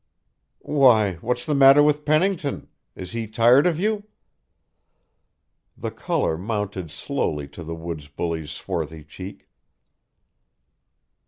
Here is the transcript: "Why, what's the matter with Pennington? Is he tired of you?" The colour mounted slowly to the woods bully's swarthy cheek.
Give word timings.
"Why, 0.65 1.17
what's 1.17 1.45
the 1.45 1.53
matter 1.53 1.83
with 1.83 2.05
Pennington? 2.05 2.69
Is 2.95 3.11
he 3.11 3.27
tired 3.27 3.67
of 3.67 3.79
you?" 3.79 4.05
The 5.77 5.91
colour 5.91 6.39
mounted 6.39 6.89
slowly 6.89 7.47
to 7.49 7.63
the 7.63 7.75
woods 7.75 8.07
bully's 8.07 8.49
swarthy 8.49 9.03
cheek. 9.03 9.47